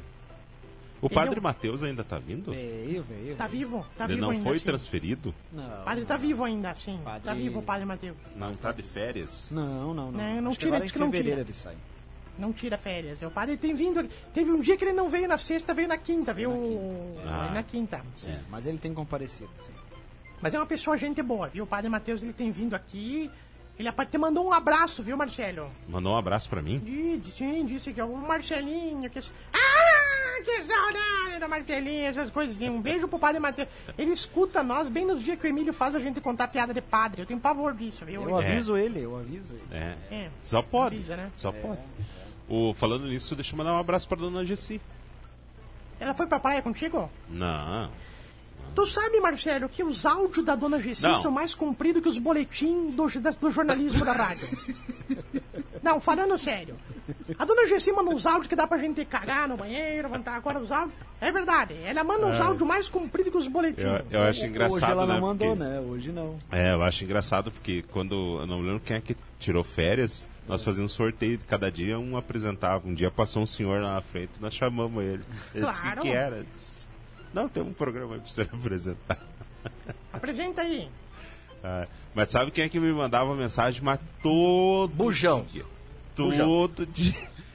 [1.07, 1.25] O Entendeu?
[1.25, 2.51] padre Mateus ainda tá vindo?
[2.51, 3.37] Veio, veio.
[3.37, 3.87] Tá vivo?
[3.97, 4.65] Tá Ele vivo não ainda, foi sim.
[4.65, 5.35] transferido?
[5.53, 7.01] Não, O padre tá vivo ainda, sim.
[7.05, 8.17] Padre- Tá vivo o padre Mateus.
[8.35, 9.49] Não tá de férias?
[9.51, 10.11] não, não.
[10.13, 11.41] Não, Não, não tira, diz que não tira.
[11.41, 11.77] ele sai.
[12.39, 13.23] Não tira férias.
[13.23, 14.01] O padre tem vindo.
[14.01, 14.11] aqui.
[14.35, 16.51] Teve um dia que ele não veio na sexta, veio na quinta, viu?
[17.27, 17.41] Ah.
[17.43, 18.03] Veio na quinta.
[18.27, 19.73] É, mas ele tem comparecido, sim.
[20.43, 21.65] Mas é uma pessoa gente boa, viu?
[21.65, 23.31] O padre Mateus ele tem vindo aqui.
[23.79, 25.71] Ele até mandou um abraço, viu, Marcelo?
[25.89, 26.81] Mandou um abraço pra mim?
[27.37, 29.09] Sim, disse que é o Marcelinho.
[29.11, 29.19] Que...
[29.53, 29.96] Ah,
[30.45, 32.69] que saudade da Marcelinho, essas coisas assim.
[32.69, 33.69] Um beijo pro padre Mateus.
[33.97, 36.81] Ele escuta nós bem nos dias que o Emílio faz a gente contar piada de
[36.81, 37.23] padre.
[37.23, 38.23] Eu tenho pavor disso, viu?
[38.23, 39.65] Eu aviso ele, eu aviso ele.
[39.73, 39.97] É.
[40.11, 40.31] É.
[40.43, 40.97] Só pode.
[40.97, 41.31] Avisa, né?
[41.37, 41.81] Só pode.
[42.49, 44.81] O, falando nisso, deixa eu mandar um abraço pra dona Gessi.
[45.99, 47.11] Ela foi pra praia contigo?
[47.29, 47.91] Não.
[48.75, 51.23] Tu sabe, Marcelo, que os áudios da dona Gessi Não.
[51.23, 53.07] são mais compridos que os boletins do,
[53.41, 54.47] do jornalismo da rádio.
[55.83, 56.77] Não, falando sério.
[57.39, 60.59] A dona Gessi manda uns áudios que dá pra gente cagar no banheiro, levantar agora
[60.59, 60.95] os áudios.
[61.21, 63.85] É verdade, ela manda uns áudios mais compridos que os boletins.
[63.85, 65.21] Eu, eu acho engraçado, Hoje ela não né?
[65.21, 65.81] mandou, porque- né?
[65.81, 66.37] Hoje não.
[66.51, 68.39] É, eu acho engraçado porque quando.
[68.41, 70.27] Eu não lembro quem é que tirou férias.
[70.49, 72.87] Nós fazíamos um sorteio de cada dia, um apresentava.
[72.87, 75.23] Um dia passou um senhor lá na frente nós chamamos ele.
[75.55, 76.01] Ele disse o que, Claro.
[76.03, 76.45] que era.
[76.55, 76.87] Disse,
[77.35, 79.19] Não, tem um programa aí pra você apresentar.
[80.13, 80.89] Apresenta aí.
[81.65, 83.83] Ah, mas sabe quem é que me mandava mensagem?
[83.83, 85.45] Mas todo Bujão.
[85.53, 85.65] dia.
[86.17, 87.15] Todo dia.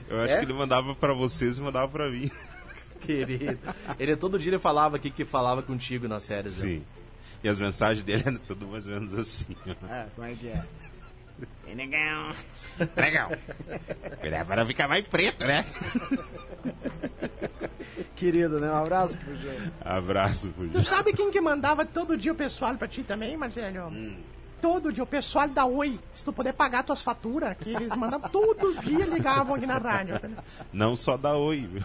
[0.10, 0.38] Eu acho É?
[0.40, 2.30] que ele mandava pra vocês e mandava pra mim.
[3.02, 3.58] Querido.
[4.00, 6.60] Ele todo dia ele falava aqui que falava contigo nas férias.
[6.60, 6.66] né?
[6.76, 6.84] Sim.
[7.44, 9.56] E as mensagens dele eram tudo mais ou menos assim.
[9.66, 9.94] ó.
[9.94, 10.64] É, como é que é?
[11.74, 12.32] Legal.
[14.22, 14.46] Legal.
[14.46, 15.66] Para ficar mais preto, né?
[18.16, 18.70] Querido, né?
[18.70, 19.56] Um abraço pro João.
[19.82, 20.84] Abraço, Tu Bujão.
[20.84, 23.92] sabe quem que mandava todo dia o pessoal pra ti também, Marcelo?
[24.62, 26.00] Todo dia, o pessoal da Oi.
[26.14, 30.20] Se tu puder pagar tuas faturas, que eles mandavam todo dia, ligavam aqui na rádio.
[30.72, 31.84] Não só dá oi, viu?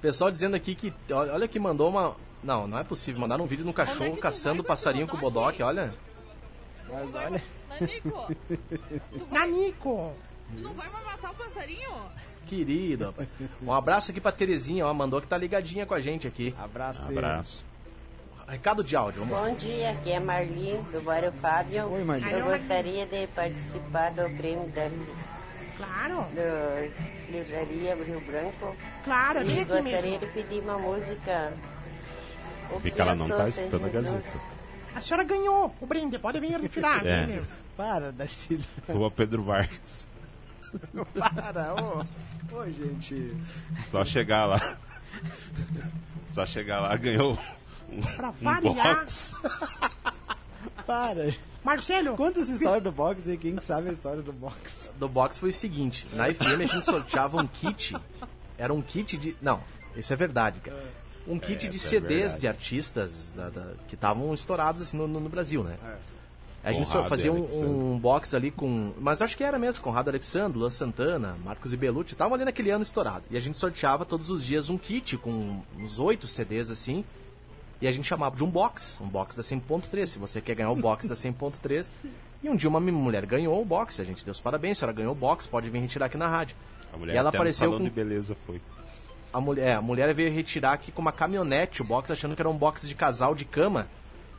[0.00, 0.92] Pessoal dizendo aqui que.
[1.10, 2.14] Olha que mandou uma.
[2.42, 3.20] Não, não é possível.
[3.20, 5.62] Mandaram um vídeo no é cachorro tu caçando passarinho com o bodoque?
[5.62, 5.94] olha.
[6.90, 8.34] Mas olha, Nanico,
[9.12, 10.14] tu, vai, Nanico!
[10.54, 11.90] tu não vai mais matar o passarinho?
[12.46, 13.14] Querido.
[13.62, 14.94] Um abraço aqui pra Terezinha, ó.
[14.94, 16.54] Mandou que tá ligadinha com a gente aqui.
[16.58, 17.18] abraço dele.
[17.18, 17.67] Abraço.
[18.48, 19.46] Recado de áudio, vamos lá.
[19.46, 21.86] Bom dia, aqui é Marli, do Bairro Fábio.
[21.92, 22.32] Oi, Marli.
[22.32, 24.88] Eu gostaria de participar do prêmio da
[25.76, 28.74] Claro, do Livraria Rio Branco.
[29.04, 30.18] claro, vem E aqui gostaria mesmo.
[30.20, 31.52] de pedir uma música.
[32.70, 33.88] O que ela não eu tá escutando a.
[33.90, 34.40] Gazeta.
[34.94, 37.06] A senhora ganhou o brinde, pode vir retirar.
[37.06, 37.42] É.
[37.76, 38.64] Para, Darcílio.
[38.88, 40.06] Rua Pedro Vargas.
[41.14, 42.04] Para, ô.
[42.56, 43.36] Ô, gente.
[43.90, 44.78] Só chegar lá.
[46.34, 47.38] Só chegar lá, ganhou
[48.16, 48.96] Pra um variar.
[48.96, 49.34] box.
[50.86, 51.34] Para.
[51.64, 54.90] Marcelo, Conta essa história do box aí, quem que sabe a história do box?
[54.98, 57.94] do box foi o seguinte: na FM a gente sorteava um kit.
[58.56, 59.36] Era um kit de.
[59.42, 59.60] Não,
[59.96, 60.82] isso é verdade, cara.
[61.26, 62.40] Um kit de essa é CDs verdade.
[62.40, 65.76] de artistas da- da- que estavam estourados assim no, no- no Brasil, né?
[66.64, 68.92] A gente só fazia um, um box ali com.
[68.98, 72.70] Mas acho que era mesmo, Conrado Alexandre, Luan Santana, Marcos e Belucci, estavam ali naquele
[72.70, 73.24] ano estourado.
[73.30, 77.04] E a gente sorteava todos os dias um kit com uns oito CDs assim.
[77.80, 80.06] E a gente chamava de um box, um box da 100.3.
[80.06, 81.88] Se você quer ganhar o box da 100.3.
[82.40, 84.96] E um dia uma mulher ganhou o box, a gente deu os parabéns, a senhora
[84.96, 86.54] ganhou o box, pode vir retirar aqui na rádio.
[86.94, 88.60] A mulher e ela apareceu com de beleza foi.
[89.32, 92.40] a mulher, é, a mulher veio retirar aqui com uma caminhonete o box, achando que
[92.40, 93.88] era um box de casal de cama.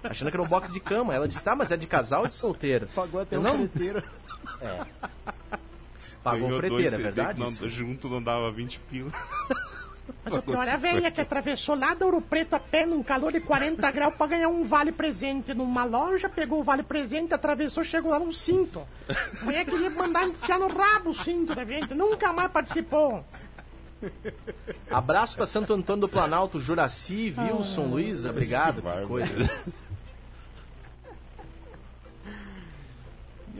[0.01, 1.13] Achando que era um box de cama.
[1.13, 2.87] Ela disse, tá, mas é de casal ou de solteiro?
[2.95, 4.01] Pagou até Eu um não, freteiro.
[6.23, 7.37] pagou Ganhou freteiro, é verdade?
[7.39, 9.11] não- junto não dava 20 pila.
[10.23, 13.01] Mas o pior é a velha que atravessou lá da Ouro Preto a pé num
[13.03, 17.33] calor de 40 graus pra ganhar um vale presente numa loja, pegou o vale presente,
[17.33, 18.81] atravessou, chegou lá num cinto.
[19.41, 23.23] A mulher queria mandar enfiar no rabo o cinto da gente, nunca mais participou.
[24.89, 28.81] Abraço pra Santo Antônio do Planalto, Juraci, Wilson, Ah, Luísa, obrigado.
[28.81, 29.51] Que Que coisa.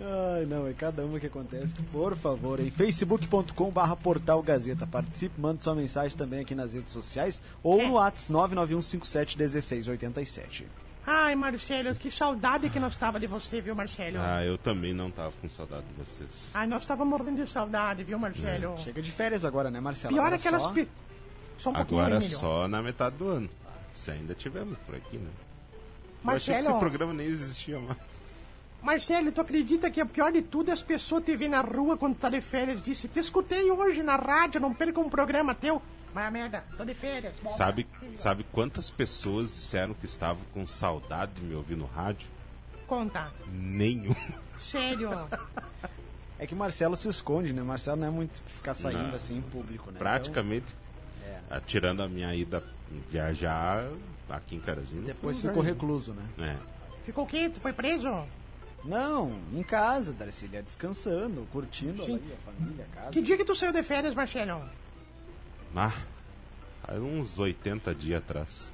[0.02, 1.76] Ai, não, é cada uma que acontece.
[1.92, 4.88] Por favor, em facebook.com barra portal Gazeta.
[4.88, 10.64] Participe, mande sua mensagem também aqui nas redes sociais ou no WhatsApp 991571687.
[11.06, 14.18] Ai, Marcelo, que saudade que nós tava de você, viu, Marcelo?
[14.20, 16.30] Ah, eu também não tava com saudade de vocês.
[16.54, 18.78] Ai, nós tava morrendo de saudade, viu, Marcelo?
[18.78, 20.14] Chega de férias agora, né, Marcelo?
[20.14, 20.62] Pior Agora aquelas...
[20.62, 20.88] só- Pi...
[21.58, 23.50] Só um Agora só na metade do ano.
[23.92, 25.30] Se ainda tivemos por aqui, né?
[26.24, 27.98] Eu achei que Marcelo, esse programa nem existia mais.
[28.82, 31.98] Marcelo, tu acredita que o pior de tudo é as pessoas te ver na rua
[31.98, 32.82] quando tá de férias?
[32.82, 35.82] Disse, te escutei hoje na rádio, não perca um programa teu.
[36.14, 37.38] Vai merda, tô de férias.
[37.40, 37.58] volta.
[37.58, 42.28] Sabe, sabe quantas pessoas disseram que estavam com saudade de me ouvir no rádio?
[42.88, 44.16] Conta, Nenhum.
[44.64, 45.10] sério.
[46.40, 47.62] É que o Marcelo se esconde, né?
[47.62, 49.16] O Marcelo não é muito ficar saindo Não.
[49.16, 50.00] assim em público, né?
[50.00, 50.74] Praticamente,
[51.52, 51.60] É.
[51.68, 52.64] tirando a minha ida
[53.10, 53.86] viajar
[54.30, 55.02] aqui em Carazinho.
[55.04, 56.24] Depois ficou recluso, né?
[56.40, 56.56] É.
[57.06, 57.50] Ficou o quê?
[57.50, 58.10] Tu foi preso?
[58.84, 62.16] Não, em casa, Darcília, descansando, curtindo Sim.
[62.16, 63.10] ali, a família, a casa.
[63.12, 64.64] Que dia que tu saiu de férias, Marcelo?
[65.76, 65.94] Ah,
[66.84, 68.74] faz uns 80 dias atrás.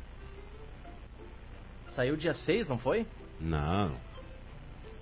[1.94, 3.06] Saiu dia 6, não foi?
[3.40, 3.92] Não.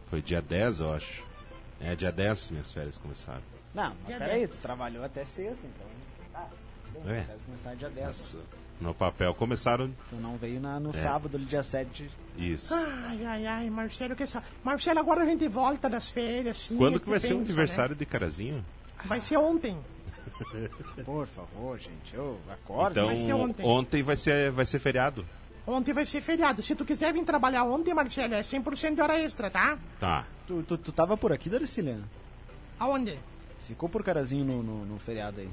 [0.09, 1.23] Foi dia 10, eu acho.
[1.81, 3.41] É, dia 10 minhas férias começaram.
[3.73, 4.51] Não, mas Dia peraí, 10.
[4.51, 5.87] tu trabalhou até sexta, então.
[6.35, 6.47] Ah,
[6.93, 7.21] bom, É.
[7.21, 8.07] deve começar dia 10.
[8.07, 8.37] Nossa,
[8.79, 10.93] no papel começaram Tu não veio na- no É.
[10.93, 12.09] sábado, dia 7.
[12.37, 12.73] Isso.
[12.73, 14.41] Ai, ai, ai, Marcelo, que sa...
[14.63, 16.77] Marcelo, agora a gente volta das férias, sim.
[16.77, 18.55] Quando a que vai ser o pensa, aniversário de Carazinho?
[18.55, 18.63] né?
[19.05, 19.77] Vai ser ontem.
[21.05, 23.01] Por favor, gente, ô, acorda.
[23.01, 23.65] Então, vai ser ontem.
[23.65, 25.25] ontem vai ser, vai ser feriado.
[25.65, 26.61] Ontem vai ser feriado.
[26.61, 29.77] Se tu quiser vir trabalhar ontem, Marcelo, é 100% de hora extra, tá?
[29.99, 30.25] Tá.
[30.47, 31.99] Tu, tu, tu tava por aqui, Darcília?
[32.79, 33.17] Aonde?
[33.67, 35.49] Ficou por carazinho no, no, no feriado aí.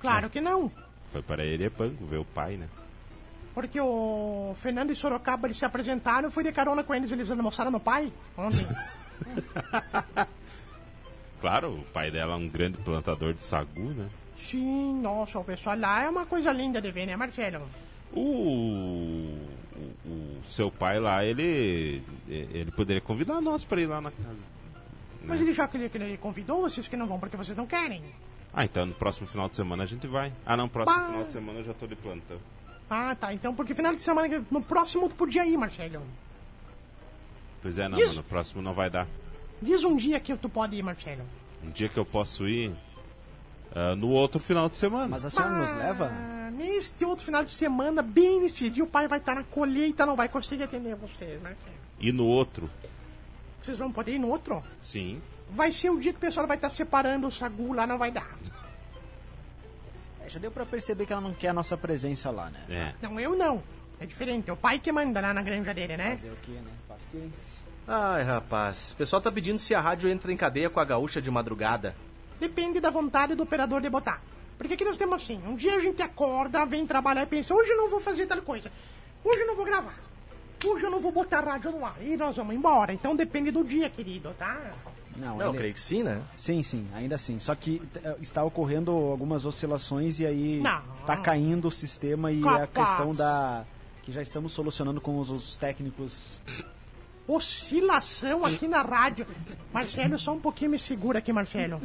[0.00, 0.70] Claro que não.
[1.12, 2.68] Foi para Erepango ver o pai, né?
[3.58, 7.28] Porque o Fernando e Sorocaba eles se apresentaram, eu fui de carona com eles, eles
[7.28, 8.64] almoçaram no pai ontem.
[11.40, 14.08] Claro, o pai dela é um grande plantador de sagu, né?
[14.36, 17.68] Sim, nossa, o pessoal lá é uma coisa linda de ver, né, Marcelo?
[18.12, 18.20] O,
[19.76, 24.42] o, o seu pai lá, ele ele poderia convidar nós para ir lá na casa.
[25.24, 25.46] Mas né?
[25.46, 28.02] ele já que ele, que ele convidou vocês que não vão porque vocês não querem.
[28.52, 30.32] Ah, então no próximo final de semana a gente vai.
[30.44, 31.06] Ah, não, próximo Pá.
[31.06, 32.38] final de semana eu já tô de plantão.
[32.90, 33.32] Ah, tá.
[33.34, 36.02] Então, porque final de semana, no próximo tu podia ir, Marcelo.
[37.60, 39.06] Pois é, não, mano, no próximo não vai dar.
[39.60, 41.22] Diz um dia que tu pode ir, Marcelo.
[41.64, 42.72] Um dia que eu posso ir,
[43.74, 45.08] ah, no outro final de semana.
[45.08, 46.10] Mas a senhora nos leva?
[46.52, 50.16] Neste outro final de semana, bem nesse dia, o pai vai estar na colheita, não
[50.16, 51.76] vai conseguir atender vocês, Marcelo.
[52.00, 52.70] E no outro,
[53.62, 54.62] Vocês vão poder ir no outro?
[54.80, 55.20] sim.
[55.50, 58.10] Vai ser o dia que o pessoal vai estar separando o sagu lá, não vai
[58.10, 58.36] dar.
[60.28, 62.60] É, já deu pra perceber que ela não quer a nossa presença lá, né?
[62.68, 62.94] É.
[63.00, 63.62] Não, eu não.
[63.98, 66.10] É diferente, é o pai que manda lá na granja dele, né?
[66.10, 66.70] Fazer o quê, né?
[66.86, 67.64] Paciência.
[67.86, 68.92] Ai, rapaz.
[68.92, 71.96] O pessoal tá pedindo se a rádio entra em cadeia com a gaúcha de madrugada.
[72.38, 74.20] Depende da vontade do operador de botar.
[74.58, 77.70] Porque aqui nós temos assim, um dia a gente acorda, vem trabalhar e pensa, hoje
[77.70, 78.70] eu não vou fazer tal coisa.
[79.24, 79.98] Hoje eu não vou gravar.
[80.64, 81.96] Hoje eu não vou botar rádio no ar.
[82.00, 82.92] E nós vamos embora.
[82.92, 84.72] Então depende do dia, querido, tá?
[85.18, 86.22] Não, Não, creio que sim, né?
[86.36, 87.40] Sim, sim, ainda assim.
[87.40, 90.80] Só que eh, está ocorrendo algumas oscilações e aí Não.
[91.06, 92.62] tá caindo o sistema e Capaz.
[92.62, 93.64] a questão da.
[94.02, 96.40] que já estamos solucionando com os, os técnicos.
[97.26, 99.26] Oscilação aqui na rádio.
[99.72, 101.80] Marcelo, só um pouquinho me segura aqui, Marcelo.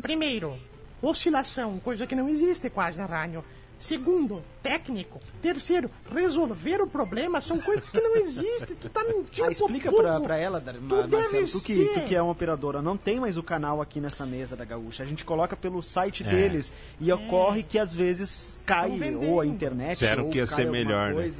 [0.00, 0.56] Primeiro,
[1.02, 3.44] oscilação, coisa que não existe quase na rádio.
[3.82, 5.20] Segundo, técnico.
[5.42, 8.76] Terceiro, resolver o problema são coisas que não existem.
[8.80, 11.94] Tu tá mentindo Ah, explica pro pra, pra ela, Dar- Tu Marcelo, tu que, ser.
[11.94, 15.02] tu que é uma operadora, não tem mais o canal aqui nessa mesa da Gaúcha.
[15.02, 15.82] A gente coloca pelo É.
[15.82, 18.90] site deles e ocorre que às vezes cai
[19.26, 21.30] ou a internet Disseram ou que ia cai ser melhor, né?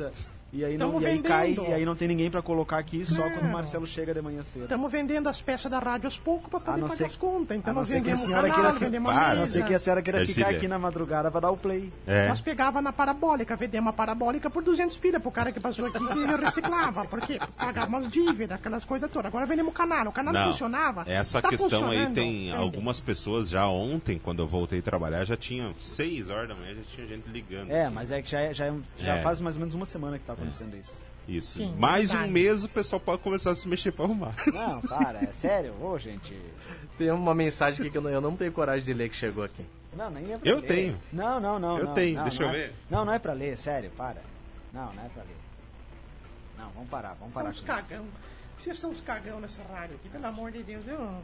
[0.55, 3.23] E aí, não, e aí cai e aí não tem ninguém pra colocar aqui, só
[3.23, 3.53] quando o Não.
[3.53, 4.65] Marcelo chega de manhã cedo.
[4.65, 7.57] Estamos vendendo as peças da rádio aos poucos para poder não pagar ser- as contas.
[7.57, 10.03] Então a não vendemos canal, queira vendemos Para, a a não ser que a senhora
[10.03, 10.45] queira Ercília.
[10.47, 11.91] ficar aqui na madrugada pra dar o play.
[12.07, 12.29] É.
[12.29, 15.99] Nós pegava na parabólica, vendemos a parabólica por 200 pila pro cara que passou aqui
[15.99, 17.07] que reciclava.
[17.09, 19.29] Porque pagava umas dívidas, aquelas coisas todas.
[19.29, 20.09] Agora vendemos o canal.
[20.09, 21.05] O canal Não, funcionava.
[21.07, 22.53] essa tá questão aí tem vende.
[22.53, 26.75] algumas pessoas já ontem, quando eu voltei a trabalhar, já tinha 6 horas da manhã,
[26.75, 27.71] já tinha gente ligando.
[27.71, 29.23] É, mas é que já, é- já, é- já É.
[29.23, 30.93] faz mais ou menos uma semana que tá acontecendo isso.
[31.29, 31.59] Isso.
[31.59, 32.29] Sim, Mais verdade.
[32.29, 34.35] um mês o pessoal pode começar a se mexer pra arrumar.
[34.53, 35.73] Não, para, é sério?
[35.81, 36.37] Ô, gente.
[36.99, 39.45] Tem uma mensagem aqui que eu não, eu não tenho coragem de ler que chegou
[39.45, 39.65] aqui.
[39.97, 40.67] Não, nem é pra Eu ler.
[40.67, 40.99] tenho.
[41.13, 41.79] Não, não, não.
[41.79, 42.73] Eu não, tenho, não, deixa não eu é- ver.
[42.91, 44.21] Não, não é pra ler, sério, para.
[44.73, 45.37] Não, não é pra ler.
[46.59, 47.65] Não, vamos parar, vamos São parar uns isso.
[47.65, 48.05] cagão.
[48.59, 50.87] Vocês são uns cagão nessa rádio aqui, pelo amor de Deus.
[50.87, 50.99] Eu...
[50.99, 51.23] Não,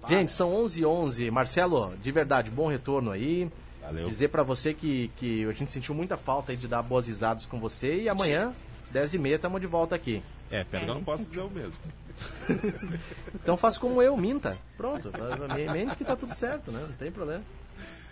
[0.00, 0.08] para.
[0.10, 3.50] Gente, são 11 h 11 Marcelo, de verdade, bom retorno aí.
[3.90, 4.06] Valeu.
[4.06, 7.44] Dizer pra você que, que a gente sentiu muita falta aí de dar boas risadas
[7.44, 8.02] com você.
[8.02, 8.54] E amanhã,
[8.94, 10.22] 10h30, estamos de volta aqui.
[10.48, 11.74] É, pera que eu não posso dizer o mesmo.
[13.34, 14.58] Então faz como eu, minta.
[14.76, 15.10] Pronto,
[15.72, 16.84] mente que tá tudo certo, né?
[16.86, 17.42] Não tem problema.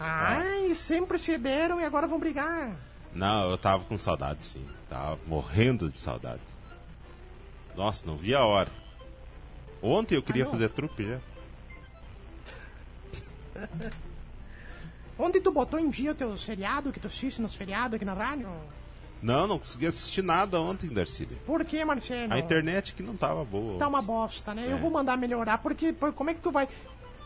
[0.01, 2.71] Ai, sempre cederam e agora vão brigar.
[3.15, 4.67] Não, eu tava com saudade, sim.
[4.89, 6.41] Tava morrendo de saudade.
[7.77, 8.71] Nossa, não vi a hora.
[9.83, 11.19] Ontem eu queria Ah, fazer trupe já.
[15.19, 18.13] Onde tu botou em dia o teu seriado que tu assiste nos feriados aqui na
[18.15, 18.49] rádio?
[19.21, 21.37] Não, não consegui assistir nada ontem, Darcília.
[21.45, 22.33] Por que, Marcelo?
[22.33, 23.77] A internet que não tava boa.
[23.79, 24.65] Tá uma bosta, né?
[24.69, 24.81] Eu É.
[24.81, 26.69] vou mandar melhorar, porque por- como é que tu vai.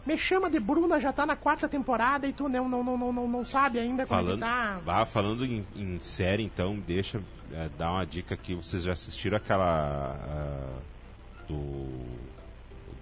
[0.06, 3.12] Me chama de Bruna, já tá na quarta temporada e tu não, não, não, não,
[3.12, 4.80] não, não sabe ainda como Falando, que tá.
[4.86, 7.20] ah, falando em, em série, então, deixa
[7.52, 8.54] é, dar uma dica aqui.
[8.54, 10.18] Vocês já assistiram aquela
[11.46, 11.54] do,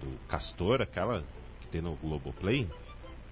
[0.01, 1.23] do Castor, aquela
[1.61, 2.67] que tem no Globoplay?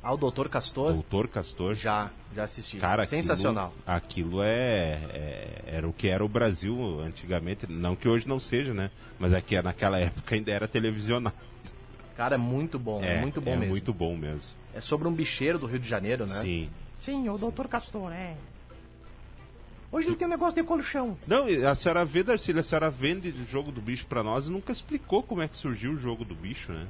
[0.02, 1.74] Ao Doutor Castor, Doutor Castor.
[1.76, 2.78] já, já assisti.
[2.78, 3.74] Cara, aquilo- Sensacional.
[3.86, 7.68] Aquilo, é, é- era o que era o Brasil antigamente.
[7.70, 8.92] Não que hoje não seja, né?
[9.20, 11.36] Mas é que naquela época ainda era televisionado.
[12.16, 13.72] Cara, é muito bom, é, muito bom é mesmo.
[13.72, 14.52] muito bom mesmo.
[14.74, 16.32] É sobre um bicheiro do Rio de Janeiro, né?
[16.34, 16.70] Sim.
[17.02, 17.68] Sim, o Dr.
[17.68, 18.36] Castor, é.
[19.92, 21.18] Hoje ele tem um negócio de colchão.
[21.26, 24.52] Não, a senhora vê, Darcília, a senhora vende o jogo do bicho pra nós e
[24.52, 26.86] nunca explicou como é que surgiu o jogo do bicho, né?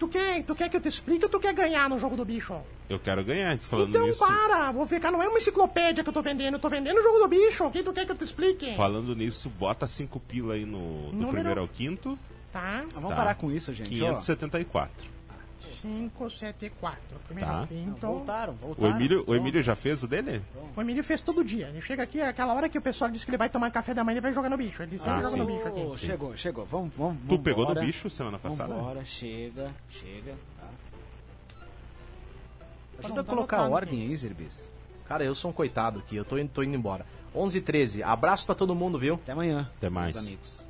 [0.00, 2.24] Tu quer, tu quer que eu te explique ou tu quer ganhar no jogo do
[2.24, 2.54] bicho?
[2.88, 4.26] Eu quero ganhar, falando então nisso.
[4.26, 7.02] para, vou ficar, não é uma enciclopédia que eu tô vendendo, eu tô vendendo o
[7.02, 7.66] jogo do bicho.
[7.66, 8.74] O que tu quer que eu te explique?
[8.76, 11.32] Falando nisso, bota cinco pila aí no do Número?
[11.32, 12.18] primeiro ao quinto,
[12.52, 13.16] Tá, Ah, vamos Tá.
[13.16, 14.02] parar com isso, gente.
[14.02, 14.20] ó.
[15.82, 17.00] 574.
[17.00, 17.00] 574.
[17.26, 17.66] Primeiro Tá.
[17.66, 18.06] quinto.
[18.06, 18.94] Voltaram, O voltaram.
[18.96, 20.42] Emílio, o Emílio já fez o dele?
[20.76, 21.68] O Emílio fez todo dia.
[21.68, 24.02] Ele chega aqui, aquela hora que o pessoal diz que ele vai tomar café da
[24.04, 24.82] manhã, ele vai jogar no bicho.
[24.82, 25.38] Ele sempre Ah, joga sim.
[25.38, 26.06] no bicho aqui.
[26.06, 26.64] chegou, chegou.
[26.66, 28.74] Vamos, vamos, Tu vamos pegou no bicho semana passada?
[28.74, 30.34] Vambora, chega, chega.
[30.58, 30.66] Tá.
[33.04, 34.62] Ajuda a tá colocar anotado ordem aí, Zerbis.
[35.08, 37.04] Cara, eu sou um coitado aqui, eu tô indo, tô indo embora.
[37.34, 39.14] 11 h 13 abraço pra todo mundo, viu?
[39.14, 39.70] Até amanhã.
[39.76, 40.14] Até mais.
[40.14, 40.69] meus amigos.